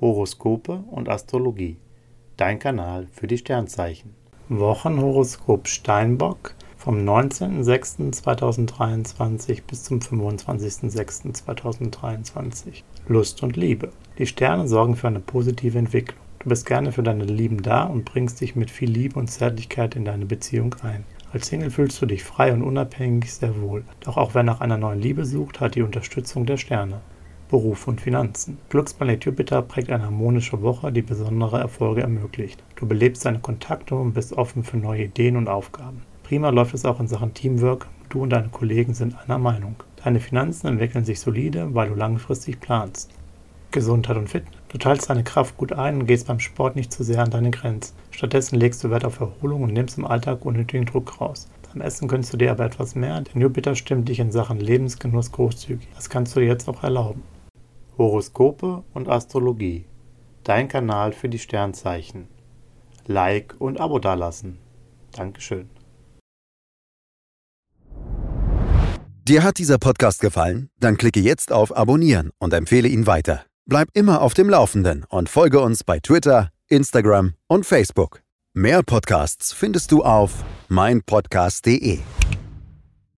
Horoskope 0.00 0.84
und 0.90 1.08
Astrologie. 1.08 1.76
Dein 2.36 2.58
Kanal 2.58 3.06
für 3.12 3.26
die 3.26 3.38
Sternzeichen. 3.38 4.14
Wochenhoroskop 4.48 5.66
Steinbock 5.66 6.54
vom 6.76 6.98
19.06.2023 6.98 9.62
bis 9.66 9.82
zum 9.82 9.98
25.06.2023. 9.98 12.84
Lust 13.08 13.42
und 13.42 13.56
Liebe. 13.56 13.90
Die 14.18 14.26
Sterne 14.26 14.68
sorgen 14.68 14.94
für 14.94 15.08
eine 15.08 15.20
positive 15.20 15.78
Entwicklung. 15.78 16.20
Du 16.38 16.48
bist 16.48 16.66
gerne 16.66 16.92
für 16.92 17.02
deine 17.02 17.24
Lieben 17.24 17.62
da 17.62 17.82
und 17.82 18.04
bringst 18.04 18.40
dich 18.40 18.54
mit 18.54 18.70
viel 18.70 18.88
Liebe 18.88 19.18
und 19.18 19.26
Zärtlichkeit 19.28 19.96
in 19.96 20.04
deine 20.04 20.26
Beziehung 20.26 20.76
ein. 20.82 21.04
Als 21.32 21.48
Single 21.48 21.70
fühlst 21.70 22.00
du 22.00 22.06
dich 22.06 22.22
frei 22.22 22.52
und 22.52 22.62
unabhängig 22.62 23.34
sehr 23.34 23.60
wohl. 23.60 23.82
Doch 24.00 24.16
auch 24.16 24.34
wer 24.34 24.44
nach 24.44 24.60
einer 24.60 24.78
neuen 24.78 25.00
Liebe 25.00 25.26
sucht, 25.26 25.60
hat 25.60 25.74
die 25.74 25.82
Unterstützung 25.82 26.46
der 26.46 26.56
Sterne. 26.56 27.00
Beruf 27.48 27.88
und 27.88 28.00
Finanzen. 28.00 28.58
Glücksplanet 28.68 29.24
Jupiter 29.24 29.62
prägt 29.62 29.90
eine 29.90 30.04
harmonische 30.04 30.60
Woche, 30.60 30.92
die 30.92 31.02
besondere 31.02 31.58
Erfolge 31.58 32.02
ermöglicht. 32.02 32.62
Du 32.76 32.86
belebst 32.86 33.24
deine 33.24 33.38
Kontakte 33.38 33.94
und 33.94 34.12
bist 34.12 34.34
offen 34.34 34.64
für 34.64 34.76
neue 34.76 35.04
Ideen 35.04 35.36
und 35.36 35.48
Aufgaben. 35.48 36.02
Prima 36.24 36.50
läuft 36.50 36.74
es 36.74 36.84
auch 36.84 37.00
in 37.00 37.08
Sachen 37.08 37.32
Teamwork. 37.32 37.86
Du 38.10 38.22
und 38.22 38.30
deine 38.30 38.48
Kollegen 38.48 38.92
sind 38.92 39.16
einer 39.24 39.38
Meinung. 39.38 39.76
Deine 40.04 40.20
Finanzen 40.20 40.66
entwickeln 40.66 41.06
sich 41.06 41.20
solide, 41.20 41.74
weil 41.74 41.88
du 41.88 41.94
langfristig 41.94 42.60
planst. 42.60 43.10
Gesundheit 43.70 44.18
und 44.18 44.28
Fitness. 44.28 44.54
Du 44.68 44.76
teilst 44.76 45.08
deine 45.08 45.24
Kraft 45.24 45.56
gut 45.56 45.72
ein 45.72 46.00
und 46.00 46.06
gehst 46.06 46.26
beim 46.26 46.40
Sport 46.40 46.76
nicht 46.76 46.92
zu 46.92 47.02
sehr 47.02 47.22
an 47.22 47.30
deine 47.30 47.50
Grenzen. 47.50 47.94
Stattdessen 48.10 48.60
legst 48.60 48.84
du 48.84 48.90
Wert 48.90 49.06
auf 49.06 49.20
Erholung 49.20 49.62
und 49.62 49.72
nimmst 49.72 49.96
im 49.96 50.04
Alltag 50.04 50.44
unnötigen 50.44 50.84
Druck 50.84 51.18
raus. 51.18 51.48
Beim 51.72 51.80
Essen 51.80 52.08
gönnst 52.08 52.32
du 52.32 52.36
dir 52.36 52.50
aber 52.50 52.66
etwas 52.66 52.94
mehr, 52.94 53.22
denn 53.22 53.40
Jupiter 53.40 53.74
stimmt 53.74 54.08
dich 54.08 54.20
in 54.20 54.32
Sachen 54.32 54.60
Lebensgenuss 54.60 55.32
großzügig. 55.32 55.88
Das 55.94 56.10
kannst 56.10 56.36
du 56.36 56.40
dir 56.40 56.46
jetzt 56.46 56.68
auch 56.68 56.82
erlauben. 56.82 57.22
Horoskope 57.98 58.84
und 58.94 59.08
Astrologie. 59.08 59.84
Dein 60.44 60.68
Kanal 60.68 61.12
für 61.12 61.28
die 61.28 61.38
Sternzeichen. 61.38 62.28
Like 63.06 63.56
und 63.58 63.80
Abo 63.80 63.98
dalassen. 63.98 64.58
Dankeschön. 65.12 65.68
Dir 69.28 69.42
hat 69.42 69.58
dieser 69.58 69.76
Podcast 69.76 70.20
gefallen? 70.20 70.70
Dann 70.80 70.96
klicke 70.96 71.20
jetzt 71.20 71.52
auf 71.52 71.76
Abonnieren 71.76 72.30
und 72.38 72.54
empfehle 72.54 72.88
ihn 72.88 73.06
weiter. 73.06 73.44
Bleib 73.66 73.88
immer 73.92 74.22
auf 74.22 74.32
dem 74.32 74.48
Laufenden 74.48 75.04
und 75.10 75.28
folge 75.28 75.60
uns 75.60 75.84
bei 75.84 75.98
Twitter, 75.98 76.50
Instagram 76.68 77.34
und 77.46 77.66
Facebook. 77.66 78.22
Mehr 78.54 78.82
Podcasts 78.82 79.52
findest 79.52 79.92
du 79.92 80.02
auf 80.02 80.44
meinpodcast.de. 80.68 81.98